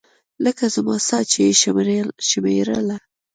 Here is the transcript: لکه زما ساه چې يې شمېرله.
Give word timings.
لکه 0.45 0.63
زما 0.75 0.95
ساه 1.07 1.23
چې 1.31 1.39
يې 1.45 1.51
شمېرله. 2.29 2.97